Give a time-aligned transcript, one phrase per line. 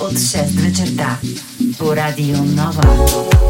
[0.00, 1.16] od 6 večer ta
[1.78, 3.43] po Radio Nova.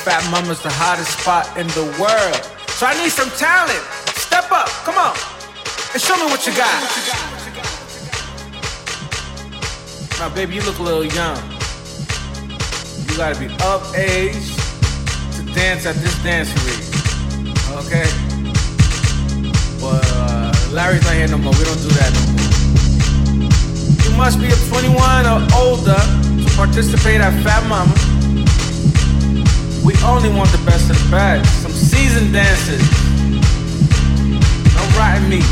[0.00, 2.40] Fat Mamas the hottest spot in the world.
[2.72, 3.84] So I need some talent.
[4.16, 5.12] Step up, come on,
[5.92, 6.72] and show me what you got.
[10.16, 11.36] Now, baby, you look a little young.
[13.04, 14.56] You gotta be of age
[15.36, 16.88] to dance at this dance league.
[17.84, 18.08] Okay?
[19.84, 21.52] But uh, Larry's not here no more.
[21.52, 22.48] We don't do that no more.
[24.00, 24.96] You must be 21
[25.28, 28.09] or older to participate at Fat Mama.
[30.02, 31.62] Only want the best of the best.
[31.62, 32.80] Some seasoned dancers.
[34.74, 35.44] No rotten meat.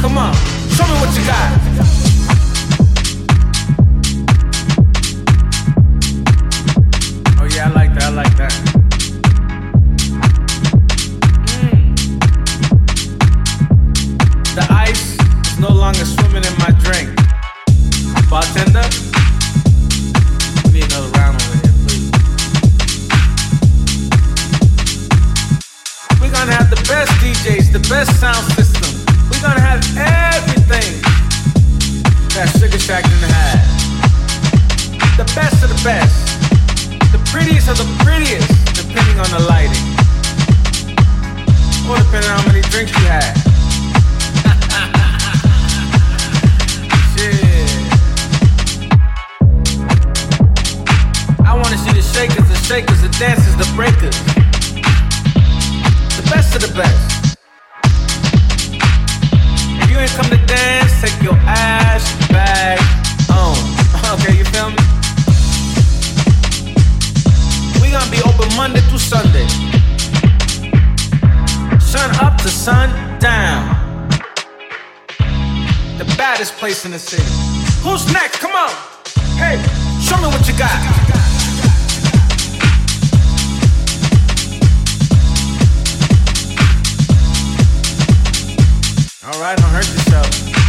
[0.00, 0.34] Come on,
[0.70, 1.93] show me what you got.
[89.26, 90.63] All right, don't hurt yourself.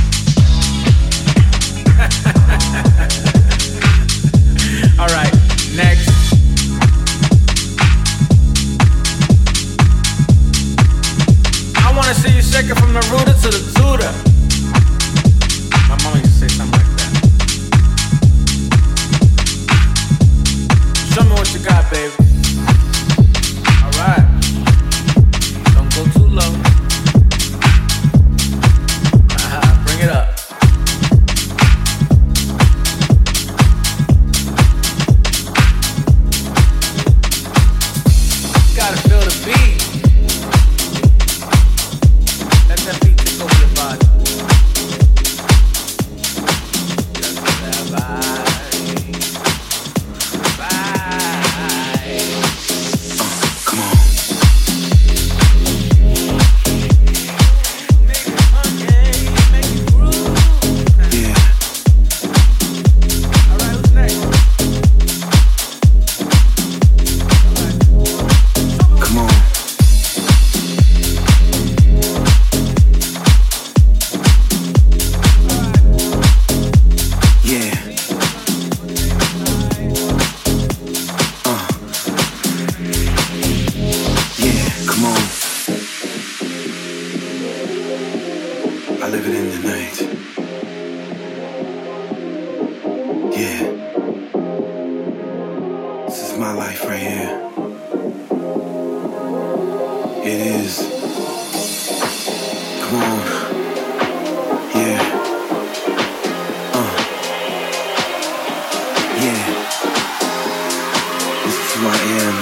[111.75, 112.35] who I am.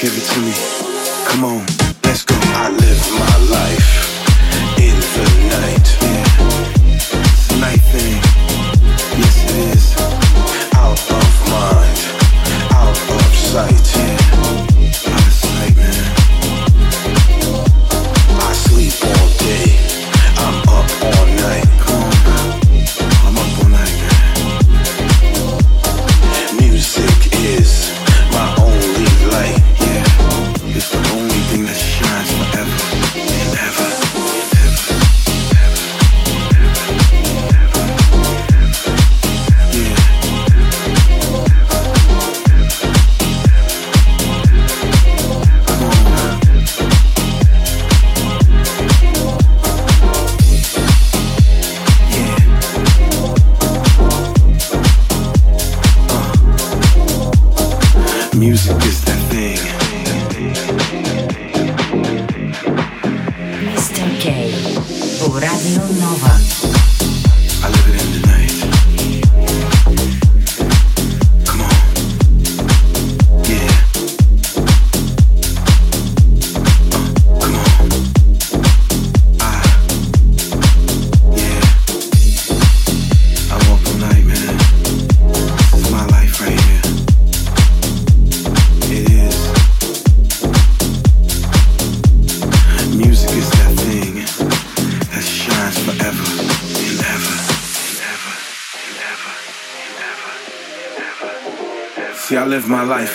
[0.00, 0.54] Give it to me.
[1.28, 1.66] Come on,
[2.02, 2.34] let's go.
[2.34, 3.90] I live my life
[4.78, 5.86] in the night.
[6.02, 6.26] Yeah.
[6.96, 8.18] It's a night thing.
[9.20, 9.84] Yes, it is.
[10.74, 11.98] Out of mind,
[12.72, 13.86] out of sight.
[13.96, 14.23] Yeah.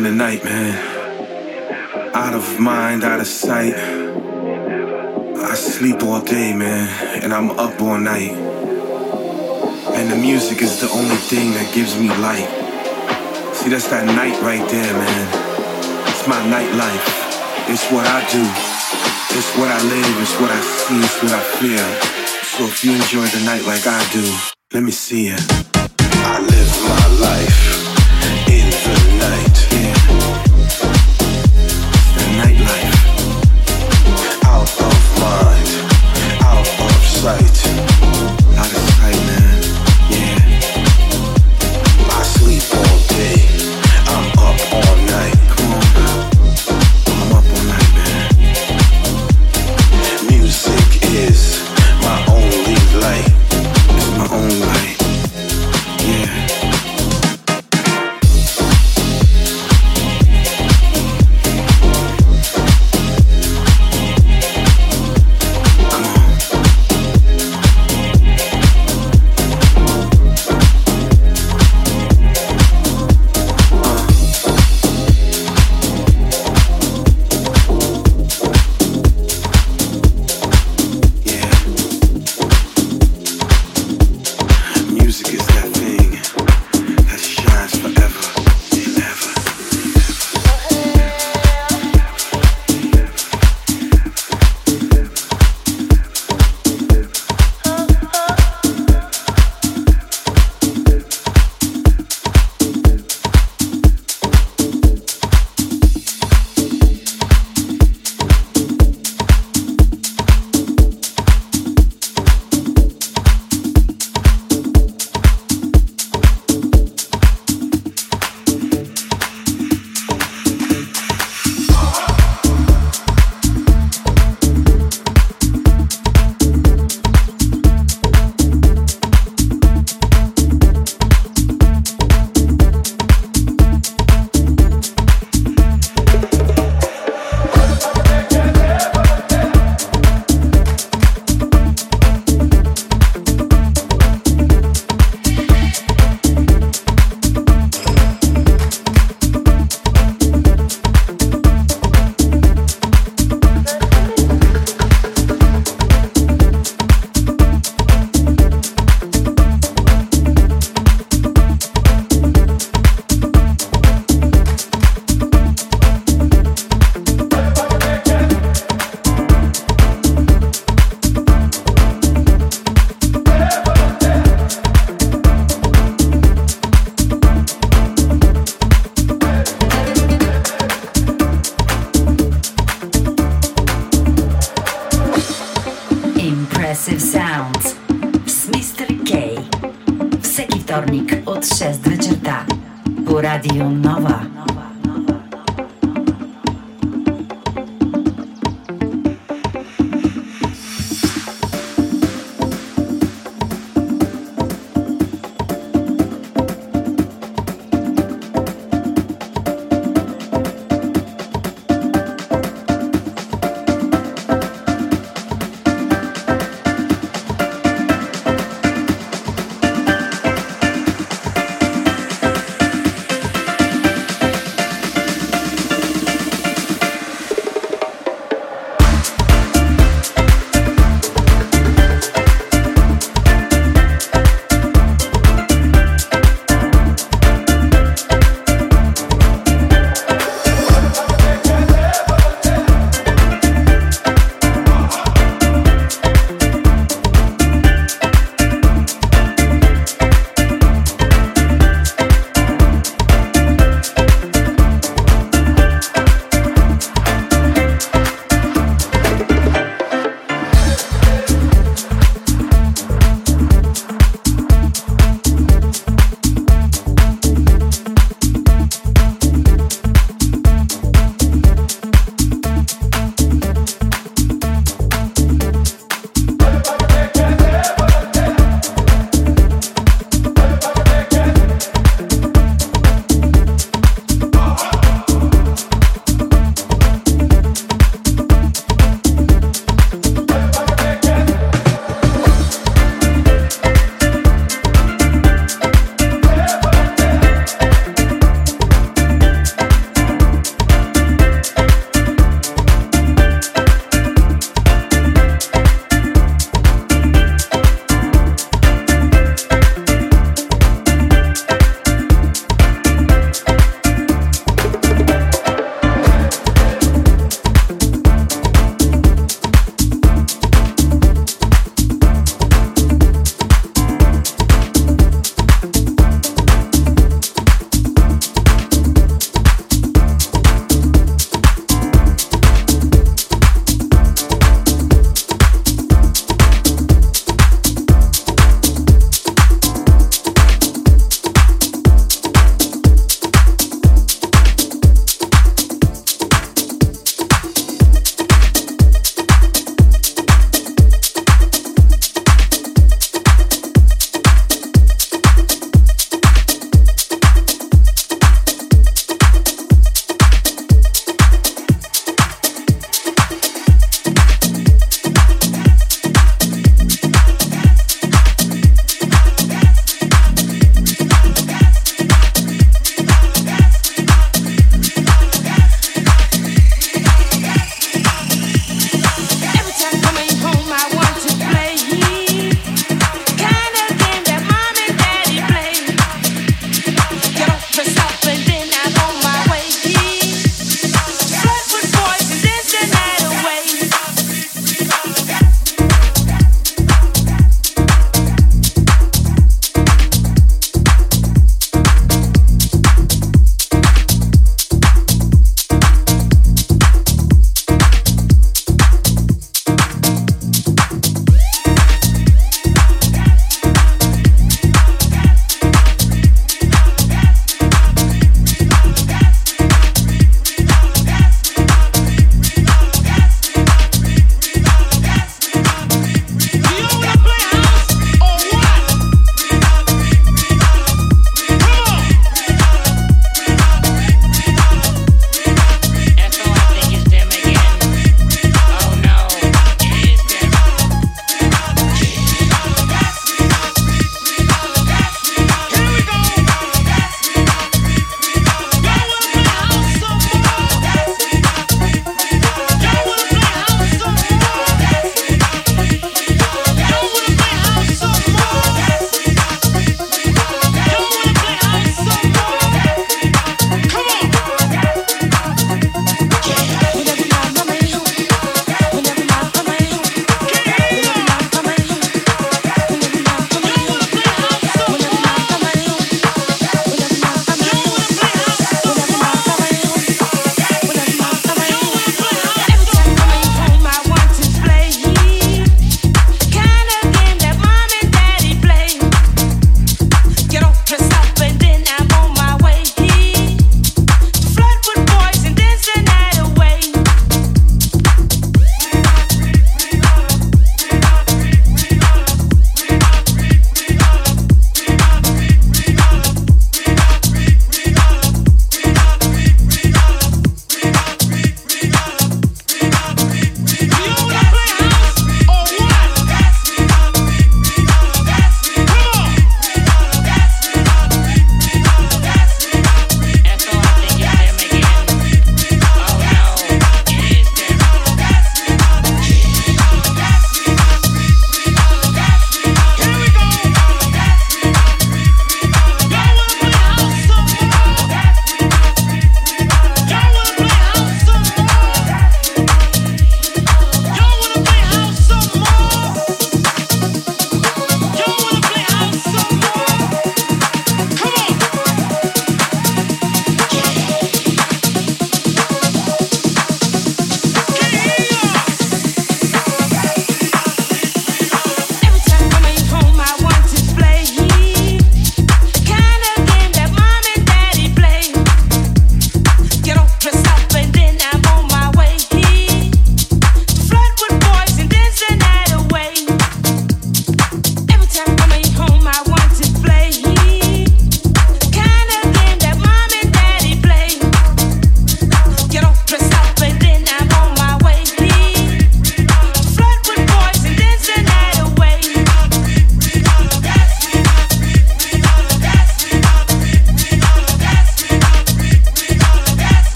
[0.00, 0.72] In the night, man.
[2.14, 3.74] Out of mind, out of sight.
[3.74, 6.88] I sleep all day, man,
[7.22, 8.32] and I'm up all night.
[9.98, 12.48] And the music is the only thing that gives me light.
[13.52, 15.26] See, that's that night right there, man.
[16.08, 17.06] It's my nightlife.
[17.68, 18.44] It's what I do.
[19.36, 20.16] It's what I live.
[20.24, 20.96] It's what I see.
[20.96, 21.88] It's what I feel.
[22.56, 24.24] So if you enjoy the night like I do,
[24.72, 25.44] let me see it.
[26.24, 27.80] I live my life.
[37.22, 37.49] right.